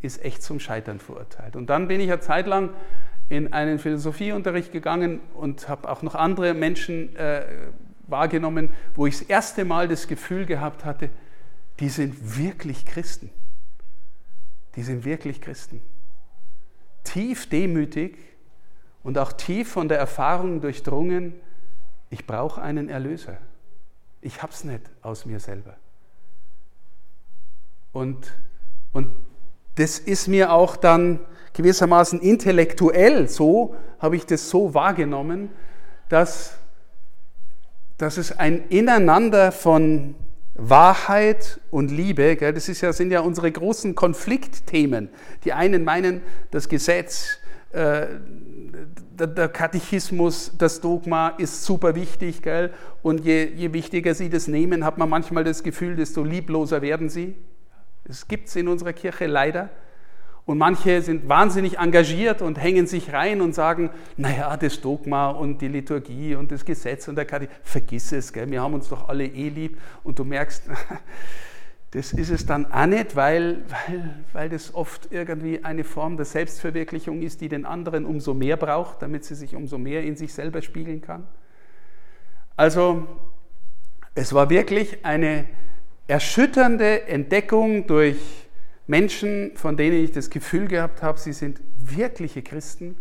[0.04, 1.56] ist echt zum Scheitern verurteilt.
[1.56, 2.72] Und dann bin ich eine Zeit lang
[3.30, 7.46] in einen Philosophieunterricht gegangen und habe auch noch andere Menschen äh,
[8.08, 11.10] wahrgenommen, wo ich das erste Mal das Gefühl gehabt hatte,
[11.80, 13.30] die sind wirklich Christen.
[14.76, 15.82] Die sind wirklich Christen.
[17.04, 18.18] Tief demütig
[19.04, 21.34] und auch tief von der Erfahrung durchdrungen,
[22.10, 23.38] ich brauche einen Erlöser.
[24.22, 25.76] Ich habe es nicht aus mir selber.
[27.92, 28.34] Und,
[28.92, 29.10] und
[29.76, 31.20] das ist mir auch dann
[31.54, 35.50] gewissermaßen intellektuell so, habe ich das so wahrgenommen,
[36.10, 36.56] dass,
[37.98, 40.16] dass es ein Ineinander von
[40.56, 45.10] Wahrheit und Liebe, gell, das ist ja, sind ja unsere großen Konfliktthemen.
[45.46, 47.40] Die einen meinen, das Gesetz,
[47.72, 48.06] äh,
[49.16, 52.72] der Katechismus, das Dogma ist super wichtig, gell?
[53.02, 57.10] und je, je wichtiger sie das nehmen, hat man manchmal das Gefühl, desto liebloser werden
[57.10, 57.36] sie.
[58.06, 59.70] Das gibt es in unserer Kirche leider.
[60.46, 65.62] Und manche sind wahnsinnig engagiert und hängen sich rein und sagen, naja, das Dogma und
[65.62, 68.52] die Liturgie und das Gesetz und der Katechismus, vergiss es, gell?
[68.52, 69.80] wir haben uns doch alle eh lieb.
[70.04, 70.64] Und du merkst,
[71.92, 76.26] das ist es dann auch nicht, weil, weil, weil das oft irgendwie eine Form der
[76.26, 80.34] Selbstverwirklichung ist, die den anderen umso mehr braucht, damit sie sich umso mehr in sich
[80.34, 81.26] selber spiegeln kann.
[82.58, 83.08] Also
[84.14, 85.46] es war wirklich eine
[86.08, 88.18] erschütternde Entdeckung durch
[88.88, 92.98] Menschen, von denen ich das Gefühl gehabt habe, sie sind wirkliche Christen,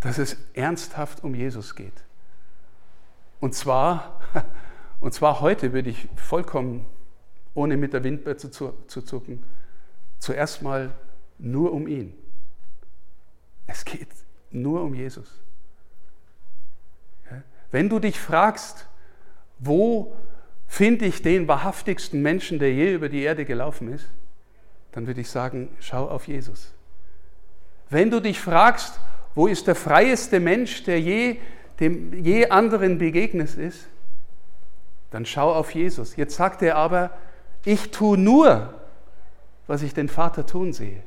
[0.00, 2.04] dass es ernsthaft um Jesus geht.
[3.40, 4.20] Und zwar,
[5.00, 6.86] und zwar heute würde ich vollkommen,
[7.54, 9.42] ohne mit der Windbär zu, zu zucken,
[10.18, 10.94] zuerst mal
[11.38, 12.14] nur um ihn.
[13.66, 14.08] Es geht
[14.50, 15.40] nur um Jesus.
[17.70, 18.86] Wenn du dich fragst,
[19.58, 20.14] wo
[20.74, 24.10] finde ich den wahrhaftigsten Menschen, der je über die Erde gelaufen ist,
[24.90, 26.74] dann würde ich sagen, schau auf Jesus.
[27.90, 28.98] Wenn du dich fragst,
[29.36, 31.36] wo ist der freieste Mensch, der je
[31.78, 33.86] dem je anderen begegnet ist,
[35.12, 36.16] dann schau auf Jesus.
[36.16, 37.10] Jetzt sagt er aber,
[37.64, 38.74] ich tue nur,
[39.68, 41.04] was ich den Vater tun sehe.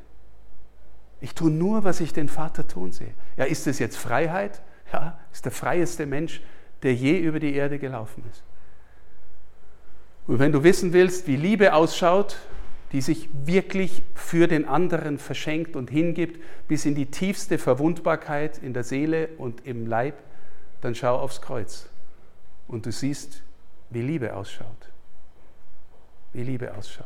[1.19, 3.13] Ich tue nur, was ich den Vater tun sehe.
[3.36, 4.62] Ja, ist es jetzt Freiheit?
[4.93, 6.41] Ja, ist der freieste Mensch,
[6.84, 8.43] der je über die Erde gelaufen ist.
[10.28, 12.38] Und wenn du wissen willst, wie Liebe ausschaut,
[12.92, 18.74] die sich wirklich für den anderen verschenkt und hingibt, bis in die tiefste Verwundbarkeit in
[18.74, 20.16] der Seele und im Leib,
[20.82, 21.90] dann schau aufs Kreuz
[22.68, 23.42] und du siehst,
[23.90, 24.68] wie Liebe ausschaut.
[26.34, 27.06] Wie Liebe ausschaut.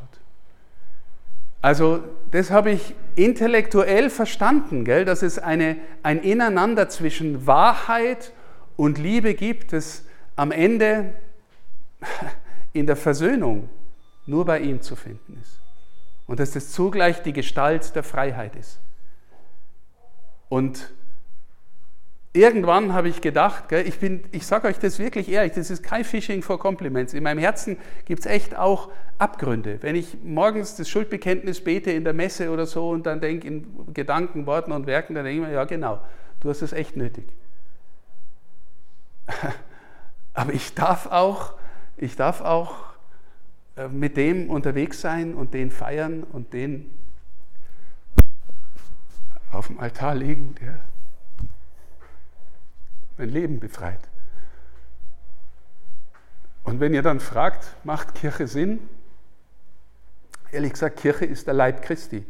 [1.61, 8.33] Also das habe ich intellektuell verstanden, gell, dass es eine, ein Ineinander zwischen Wahrheit
[8.77, 10.03] und Liebe gibt, das
[10.35, 11.13] am Ende
[12.73, 13.69] in der Versöhnung
[14.25, 15.59] nur bei ihm zu finden ist.
[16.27, 18.79] Und dass das zugleich die Gestalt der Freiheit ist.
[20.47, 20.91] Und
[22.33, 23.97] irgendwann habe ich gedacht, gell, ich,
[24.31, 27.13] ich sage euch das wirklich ehrlich, das ist kein Phishing for Compliments.
[27.13, 29.77] In meinem Herzen gibt es echt auch Abgründe.
[29.81, 33.93] Wenn ich morgens das Schuldbekenntnis bete in der Messe oder so und dann denke in
[33.93, 36.01] Gedanken, Worten und Werken, dann denke ich mir, ja genau,
[36.39, 37.25] du hast es echt nötig.
[40.33, 41.53] Aber ich darf auch
[42.01, 42.75] ich darf auch
[43.77, 46.91] äh, mit dem unterwegs sein und den feiern und den
[49.51, 50.79] auf dem Altar legen, der
[53.17, 53.99] mein Leben befreit.
[56.63, 58.79] Und wenn ihr dann fragt, macht Kirche Sinn?
[60.51, 62.25] Ehrlich gesagt, Kirche ist der Leib Christi.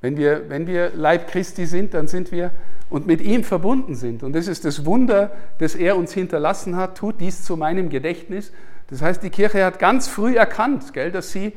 [0.00, 2.50] Wenn wir, wenn wir Leib Christi sind, dann sind wir
[2.90, 4.22] und mit ihm verbunden sind.
[4.22, 6.96] Und das ist das Wunder, das er uns hinterlassen hat.
[6.98, 8.52] Tut dies zu meinem Gedächtnis.
[8.88, 11.52] Das heißt, die Kirche hat ganz früh erkannt, gell, dass sie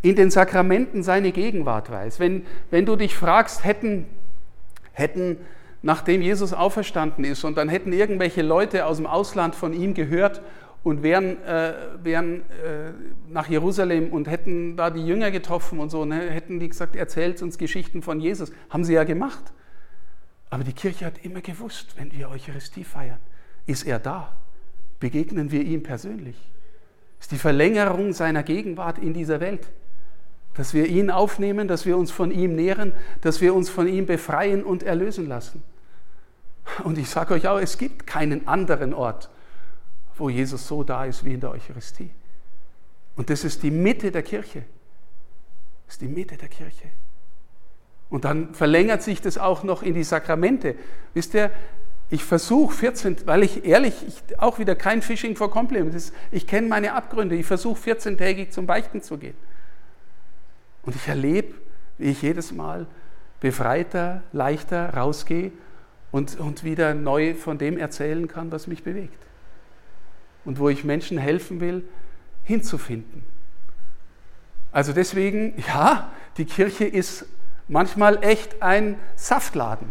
[0.00, 2.18] in den Sakramenten seine Gegenwart weiß.
[2.18, 4.06] Wenn, wenn du dich fragst, hätten,
[4.92, 5.36] hätten,
[5.82, 10.42] nachdem Jesus auferstanden ist und dann hätten irgendwelche Leute aus dem Ausland von ihm gehört
[10.82, 12.92] und wären, äh, wären äh,
[13.30, 17.40] nach Jerusalem und hätten da die Jünger getroffen und so, ne, hätten die gesagt, erzählt
[17.42, 18.50] uns Geschichten von Jesus.
[18.70, 19.52] Haben sie ja gemacht.
[20.52, 23.16] Aber die Kirche hat immer gewusst, wenn wir Eucharistie feiern,
[23.64, 24.36] ist er da.
[25.00, 26.36] Begegnen wir ihm persönlich.
[27.18, 29.66] Ist die Verlängerung seiner Gegenwart in dieser Welt.
[30.52, 34.04] Dass wir ihn aufnehmen, dass wir uns von ihm nähren, dass wir uns von ihm
[34.04, 35.62] befreien und erlösen lassen.
[36.84, 39.30] Und ich sage euch auch, es gibt keinen anderen Ort,
[40.18, 42.10] wo Jesus so da ist wie in der Eucharistie.
[43.16, 44.64] Und das ist die Mitte der Kirche.
[45.86, 46.90] Das ist die Mitte der Kirche.
[48.12, 50.74] Und dann verlängert sich das auch noch in die Sakramente.
[51.14, 51.50] Wisst ihr,
[52.10, 56.68] ich versuche 14, weil ich ehrlich, ich, auch wieder kein Fishing for Compliments, ich kenne
[56.68, 59.32] meine Abgründe, ich versuche 14-tägig zum Beichten zu gehen.
[60.82, 61.54] Und ich erlebe,
[61.96, 62.86] wie ich jedes Mal
[63.40, 65.50] befreiter, leichter rausgehe
[66.10, 69.24] und, und wieder neu von dem erzählen kann, was mich bewegt.
[70.44, 71.82] Und wo ich Menschen helfen will,
[72.44, 73.24] hinzufinden.
[74.70, 77.24] Also deswegen, ja, die Kirche ist
[77.68, 79.88] manchmal echt ein Saftladen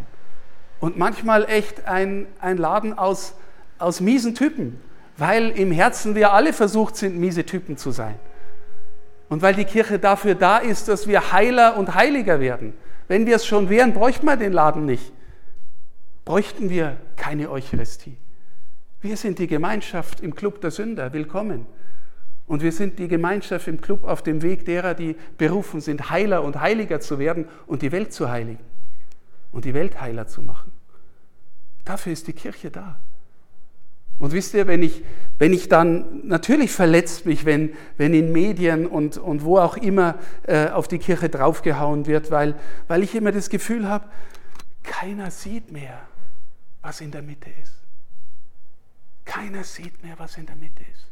[0.80, 3.36] und manchmal echt ein, ein Laden aus,
[3.78, 4.80] aus miesen Typen,
[5.18, 8.16] weil im Herzen wir alle versucht sind, miese Typen zu sein.
[9.30, 12.74] Und weil die Kirche dafür da ist, dass wir heiler und heiliger werden.
[13.08, 15.14] Wenn wir es schon wären, bräuchten wir den Laden nicht.
[16.26, 18.18] Bräuchten wir keine Eucharistie.
[19.02, 21.14] Wir sind die Gemeinschaft im Club der Sünder.
[21.14, 21.66] Willkommen.
[22.48, 26.44] Und wir sind die Gemeinschaft im Club auf dem Weg derer, die berufen sind, heiler
[26.44, 28.60] und heiliger zu werden und die Welt zu heiligen
[29.52, 30.72] und die Welt heiler zu machen.
[31.86, 33.00] Dafür ist die Kirche da.
[34.20, 35.04] Und wisst ihr, wenn ich,
[35.40, 40.16] wenn ich dann, natürlich verletzt mich, wenn, wenn in Medien und, und wo auch immer
[40.44, 42.56] äh, auf die Kirche draufgehauen wird, weil,
[42.88, 44.06] weil ich immer das Gefühl habe,
[44.84, 46.02] keiner sieht mehr,
[46.84, 47.74] was in der Mitte ist.
[49.26, 51.11] Keiner sieht mehr, was in der Mitte ist.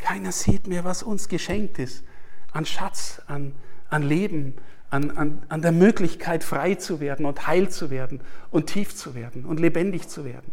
[0.00, 2.04] Keiner sieht mehr, was uns geschenkt ist
[2.52, 3.54] an Schatz, an,
[3.88, 4.54] an Leben,
[4.90, 9.14] an, an, an der Möglichkeit, frei zu werden und heil zu werden und tief zu
[9.14, 10.52] werden und lebendig zu werden.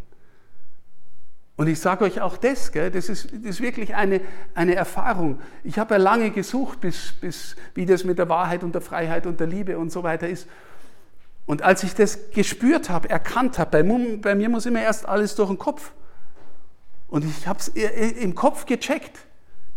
[1.56, 4.22] Und ich sage euch auch das, gell, das, ist, das ist wirklich eine,
[4.54, 5.42] eine Erfahrung.
[5.64, 9.26] Ich habe ja lange gesucht, bis, bis, wie das mit der Wahrheit und der Freiheit
[9.26, 10.48] und der Liebe und so weiter ist.
[11.48, 15.34] Und als ich das gespürt habe, erkannt habe, bei, bei mir muss immer erst alles
[15.34, 15.94] durch den Kopf.
[17.08, 19.27] Und ich habe es im Kopf gecheckt.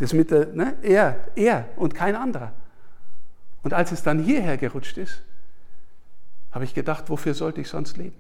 [0.01, 2.53] Das mit der, ne, er, er und kein anderer.
[3.63, 5.23] Und als es dann hierher gerutscht ist,
[6.53, 8.17] habe ich gedacht, wofür sollte ich sonst leben?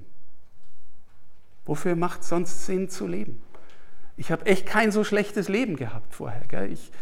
[1.64, 3.40] Wofür macht sonst Sinn zu leben?
[4.18, 6.42] Ich habe echt kein so schlechtes Leben gehabt vorher.
[6.48, 6.70] Gell?
[6.70, 6.92] Ich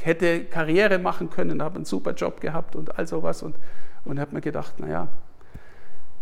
[0.00, 3.56] hätte Karriere machen können, habe einen super Job gehabt und all sowas und,
[4.04, 5.08] und habe mir gedacht, naja,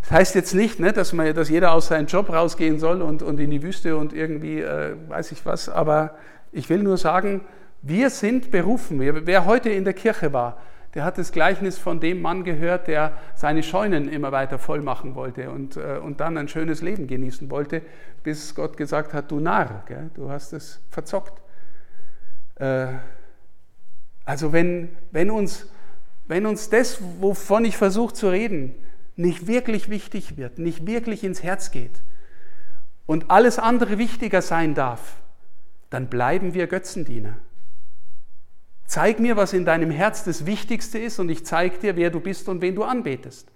[0.01, 3.23] das heißt jetzt nicht, ne, dass, man, dass jeder aus seinem Job rausgehen soll und,
[3.23, 6.17] und in die Wüste und irgendwie, äh, weiß ich was, aber
[6.53, 7.43] ich will nur sagen,
[7.83, 9.01] wir sind berufen.
[9.01, 10.59] Wer heute in der Kirche war,
[10.95, 15.15] der hat das Gleichnis von dem Mann gehört, der seine Scheunen immer weiter voll machen
[15.15, 17.83] wollte und, äh, und dann ein schönes Leben genießen wollte,
[18.25, 21.41] bis Gott gesagt hat, du Narr, gell, du hast es verzockt.
[22.57, 22.89] Äh,
[24.25, 25.71] also wenn, wenn, uns,
[26.27, 28.75] wenn uns das, wovon ich versuche zu reden,
[29.15, 32.03] nicht wirklich wichtig wird, nicht wirklich ins Herz geht
[33.07, 35.21] und alles andere wichtiger sein darf,
[35.91, 37.37] dann bleiben wir Götzendiener.
[38.87, 42.21] Zeig mir, was in deinem Herz das Wichtigste ist und ich zeige dir, wer du
[42.21, 43.49] bist und wen du anbetest.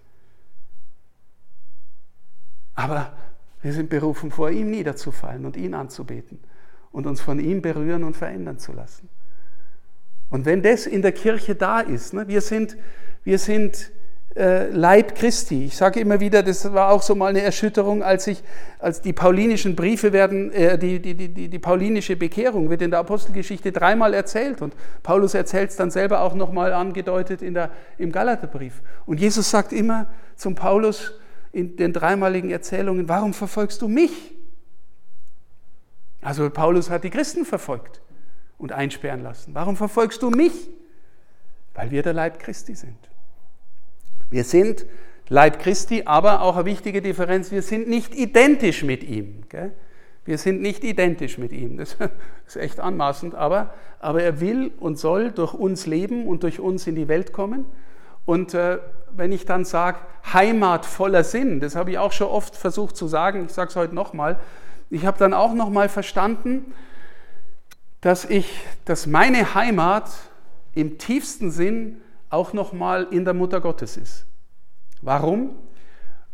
[2.75, 3.13] Aber
[3.63, 6.39] wir sind berufen, vor ihm niederzufallen und ihn anzubeten
[6.93, 9.09] und uns von ihm berühren und verändern zu lassen.
[10.31, 12.77] Und wenn das in der Kirche da ist, ne, wir sind,
[13.23, 13.91] wir sind
[14.37, 15.67] Leib Christi.
[15.67, 18.43] Ich sage immer wieder, das war auch so mal eine Erschütterung, als ich,
[18.81, 22.99] als die paulinischen Briefe werden, äh, die, die, die, die paulinische Bekehrung wird in der
[22.99, 28.11] Apostelgeschichte dreimal erzählt und Paulus erzählt es dann selber auch nochmal angedeutet in der, im
[28.11, 28.83] Galaterbrief.
[29.07, 31.13] Und Jesus sagt immer zum Paulus
[31.53, 34.35] in den dreimaligen Erzählungen, warum verfolgst du mich?
[36.23, 38.01] Also Paulus hat die Christen verfolgt
[38.59, 39.55] und einsperren lassen.
[39.55, 40.69] Warum verfolgst du mich?
[41.75, 43.14] Weil wir der Leib Christi sind.
[44.31, 44.87] Wir sind
[45.29, 49.43] Leib Christi, aber auch eine wichtige Differenz, wir sind nicht identisch mit ihm.
[49.49, 49.73] Gell?
[50.25, 51.77] Wir sind nicht identisch mit ihm.
[51.77, 51.97] Das
[52.47, 56.87] ist echt anmaßend, aber, aber er will und soll durch uns leben und durch uns
[56.87, 57.67] in die Welt kommen.
[58.27, 58.79] Und äh,
[59.11, 59.99] wenn ich dann sage,
[60.33, 63.77] Heimat voller Sinn, das habe ich auch schon oft versucht zu sagen, ich sage es
[63.77, 64.39] heute nochmal,
[64.91, 66.73] ich habe dann auch nochmal verstanden,
[68.01, 70.11] dass ich, dass meine Heimat
[70.75, 72.01] im tiefsten Sinn
[72.35, 74.27] auch nochmal in der Mutter Gottes ist.
[75.01, 75.57] Warum?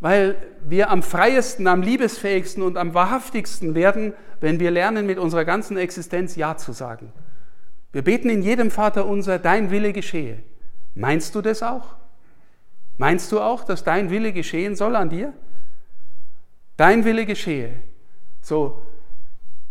[0.01, 5.45] Weil wir am freiesten, am liebesfähigsten und am wahrhaftigsten werden, wenn wir lernen, mit unserer
[5.45, 7.13] ganzen Existenz Ja zu sagen.
[7.93, 10.39] Wir beten in jedem Vater unser, dein Wille geschehe.
[10.95, 11.97] Meinst du das auch?
[12.97, 15.33] Meinst du auch, dass dein Wille geschehen soll an dir?
[16.77, 17.73] Dein Wille geschehe.
[18.41, 18.81] So,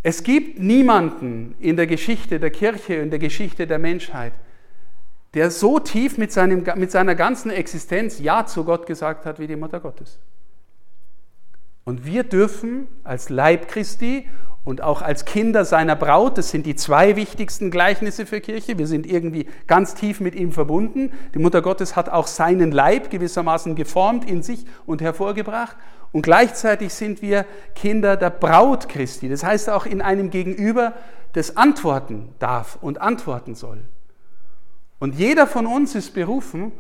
[0.04, 4.34] es gibt niemanden in der Geschichte der Kirche, in der Geschichte der Menschheit,
[5.34, 9.48] der so tief mit, seinem, mit seiner ganzen Existenz Ja zu Gott gesagt hat wie
[9.48, 10.20] die Mutter Gottes.
[11.84, 14.28] Und wir dürfen als Leib Christi
[14.64, 18.88] und auch als Kinder seiner Braut, das sind die zwei wichtigsten Gleichnisse für Kirche, wir
[18.88, 21.12] sind irgendwie ganz tief mit ihm verbunden.
[21.34, 25.78] Die Mutter Gottes hat auch seinen Leib gewissermaßen geformt in sich und hervorgebracht.
[26.12, 29.30] Und gleichzeitig sind wir Kinder der Braut Christi.
[29.30, 30.94] Das heißt auch in einem Gegenüber,
[31.34, 33.82] das antworten darf und antworten soll.
[35.00, 36.72] Und jeder von uns ist berufen,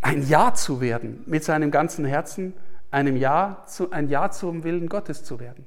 [0.00, 2.54] ein Ja zu werden mit seinem ganzen Herzen,
[2.90, 5.66] einem Ja zu, ein Ja zum Willen Gottes zu werden.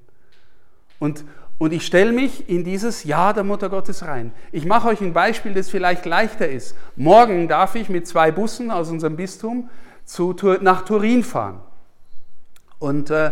[0.99, 1.23] Und,
[1.59, 4.31] und ich stelle mich in dieses Ja der Mutter Gottes rein.
[4.51, 6.75] Ich mache euch ein Beispiel, das vielleicht leichter ist.
[6.95, 9.69] Morgen darf ich mit zwei Bussen aus unserem Bistum
[10.05, 11.59] zu, nach Turin fahren.
[12.79, 13.31] Und äh,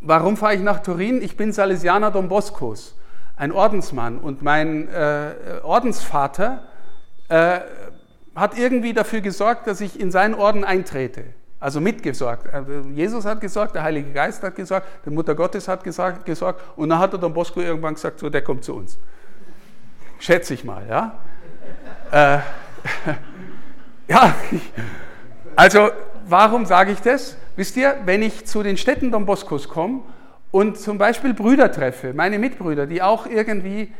[0.00, 1.20] warum fahre ich nach Turin?
[1.20, 2.96] Ich bin Salesianer Don Boscos,
[3.36, 4.18] ein Ordensmann.
[4.18, 6.62] Und mein äh, Ordensvater
[7.30, 7.60] äh,
[8.34, 11.24] hat irgendwie dafür gesorgt, dass ich in seinen Orden eintrete.
[11.60, 12.52] Also mitgesorgt.
[12.52, 16.60] Also Jesus hat gesorgt, der Heilige Geist hat gesorgt, die Mutter Gottes hat gesagt, gesorgt
[16.76, 18.98] und dann hat er Don Bosco irgendwann gesagt, so, der kommt zu uns.
[20.18, 21.18] Schätze ich mal, ja.
[22.10, 22.38] äh,
[24.08, 24.34] ja,
[25.56, 25.90] also
[26.26, 27.36] warum sage ich das?
[27.56, 30.00] Wisst ihr, wenn ich zu den Städten Don Boscos komme
[30.50, 33.92] und zum Beispiel Brüder treffe, meine Mitbrüder, die auch irgendwie,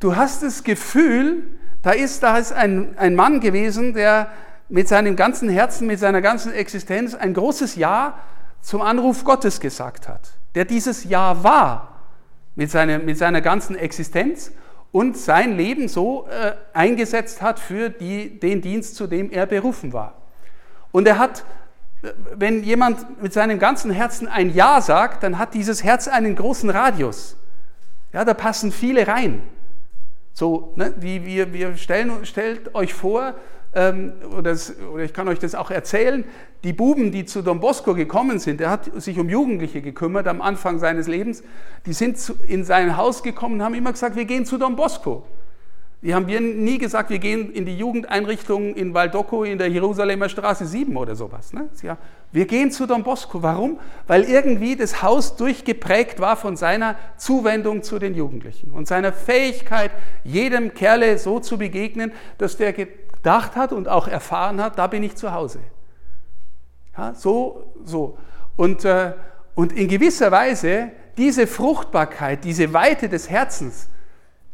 [0.00, 4.28] du hast das Gefühl, da ist, da ist ein, ein Mann gewesen, der
[4.68, 8.18] mit seinem ganzen Herzen, mit seiner ganzen Existenz ein großes Ja
[8.60, 10.32] zum Anruf Gottes gesagt hat.
[10.54, 12.00] Der dieses Ja war
[12.54, 14.52] mit seiner, mit seiner ganzen Existenz
[14.90, 19.92] und sein Leben so äh, eingesetzt hat für die, den Dienst, zu dem er berufen
[19.92, 20.14] war.
[20.90, 21.44] Und er hat,
[22.02, 26.36] äh, wenn jemand mit seinem ganzen Herzen ein Ja sagt, dann hat dieses Herz einen
[26.36, 27.36] großen Radius.
[28.12, 29.42] Ja, da passen viele rein.
[30.38, 33.34] So, ne, wie wir, wir stellen, stellt euch vor,
[33.74, 34.56] ähm, oder,
[34.92, 36.24] oder, ich kann euch das auch erzählen,
[36.62, 40.40] die Buben, die zu Don Bosco gekommen sind, der hat sich um Jugendliche gekümmert am
[40.40, 41.42] Anfang seines Lebens,
[41.86, 44.76] die sind zu, in sein Haus gekommen und haben immer gesagt, wir gehen zu Don
[44.76, 45.24] Bosco.
[46.02, 50.28] Die haben wir nie gesagt, wir gehen in die Jugendeinrichtung in Valdocco in der Jerusalemer
[50.28, 51.52] Straße 7 oder sowas.
[51.52, 51.68] Ne?
[51.82, 51.98] Ja,
[52.30, 53.42] wir gehen zu Don Bosco.
[53.42, 53.78] Warum?
[54.06, 59.90] Weil irgendwie das Haus durchgeprägt war von seiner Zuwendung zu den Jugendlichen und seiner Fähigkeit,
[60.24, 65.02] jedem Kerle so zu begegnen, dass der gedacht hat und auch erfahren hat, da bin
[65.02, 65.60] ich zu Hause.
[66.96, 68.18] Ja, so, so.
[68.56, 69.12] Und, äh,
[69.54, 73.88] und in gewisser Weise diese Fruchtbarkeit, diese Weite des Herzens,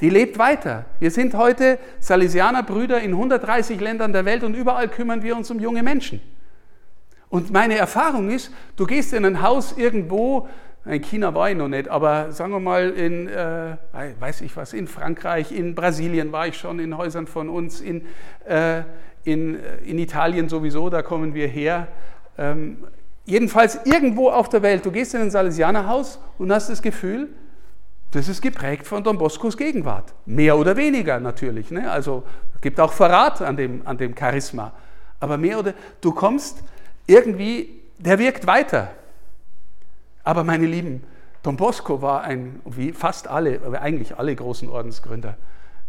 [0.00, 0.86] die lebt weiter.
[0.98, 5.58] Wir sind heute Salesianerbrüder in 130 Ländern der Welt und überall kümmern wir uns um
[5.60, 6.20] junge Menschen.
[7.34, 10.46] Und meine Erfahrung ist, du gehst in ein Haus irgendwo,
[10.84, 13.76] in China war ich noch nicht, aber sagen wir mal in, äh,
[14.20, 18.02] weiß ich was, in Frankreich, in Brasilien war ich schon, in Häusern von uns, in,
[18.46, 18.82] äh,
[19.24, 21.88] in, äh, in Italien sowieso, da kommen wir her.
[22.38, 22.84] Ähm,
[23.24, 27.30] jedenfalls irgendwo auf der Welt, du gehst in ein Salesianerhaus und hast das Gefühl,
[28.12, 30.14] das ist geprägt von Don Boscos Gegenwart.
[30.24, 31.72] Mehr oder weniger natürlich.
[31.72, 31.90] Ne?
[31.90, 32.22] Also
[32.54, 34.72] es gibt auch Verrat an dem, an dem Charisma.
[35.18, 36.62] Aber mehr oder du kommst
[37.06, 38.90] irgendwie, der wirkt weiter.
[40.22, 41.04] Aber meine Lieben,
[41.42, 45.36] Don Bosco war ein, wie fast alle, eigentlich alle großen Ordensgründer,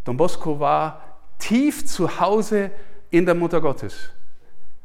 [0.04, 1.02] Don Bosco war
[1.40, 2.72] tief zu Hause
[3.10, 4.12] in der Mutter Gottes.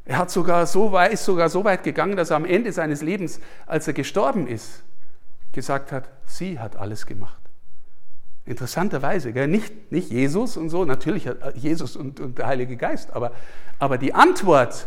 [0.05, 3.03] Er hat sogar so weit, ist sogar so weit gegangen, dass er am Ende seines
[3.03, 4.83] Lebens, als er gestorben ist,
[5.53, 7.37] gesagt hat, sie hat alles gemacht.
[8.47, 9.47] Interessanterweise, gell?
[9.47, 13.33] Nicht, nicht Jesus und so, natürlich Jesus und, und der Heilige Geist, aber,
[13.79, 14.87] aber die Antwort,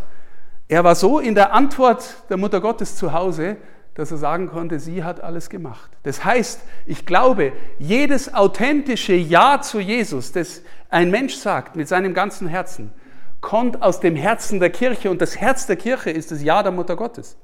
[0.67, 3.57] er war so in der Antwort der Mutter Gottes zu Hause,
[3.95, 5.91] dass er sagen konnte, sie hat alles gemacht.
[6.01, 12.13] Das heißt, ich glaube, jedes authentische Ja zu Jesus, das ein Mensch sagt mit seinem
[12.13, 12.91] ganzen Herzen,
[13.39, 16.71] kommt aus dem Herzen der Kirche und das Herz der Kirche ist das Ja der
[16.71, 17.37] Mutter Gottes.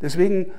[0.00, 0.52] Deswegen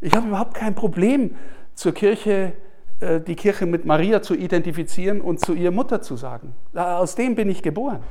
[0.00, 1.34] ich habe überhaupt kein Problem,
[1.74, 2.52] zur Kirche,
[3.00, 6.54] äh, die Kirche mit Maria zu identifizieren und zu ihr Mutter zu sagen.
[6.74, 8.02] Aus dem bin ich geboren.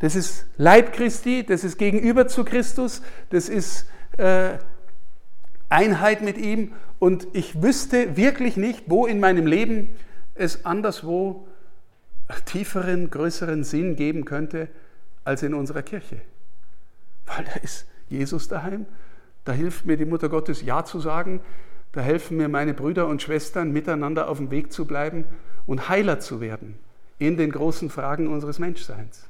[0.00, 3.86] Das ist Leib Christi, das ist gegenüber zu Christus, das ist
[4.16, 4.58] äh,
[5.68, 6.72] Einheit mit ihm.
[6.98, 9.90] Und ich wüsste wirklich nicht, wo in meinem Leben
[10.34, 11.46] es anderswo
[12.44, 14.68] tieferen, größeren Sinn geben könnte
[15.24, 16.20] als in unserer Kirche.
[17.26, 18.86] Weil da ist Jesus daheim,
[19.44, 21.40] da hilft mir die Mutter Gottes Ja zu sagen.
[21.92, 25.24] Da helfen mir meine Brüder und Schwestern, miteinander auf dem Weg zu bleiben
[25.66, 26.78] und heiler zu werden
[27.18, 29.29] in den großen Fragen unseres Menschseins.